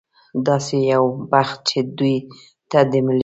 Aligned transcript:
داسې 0.47 0.77
یو 0.93 1.05
بحث 1.31 1.57
چې 1.69 1.79
دوی 1.97 2.15
ته 2.69 2.79
د 2.91 2.93
ملي 3.05 3.19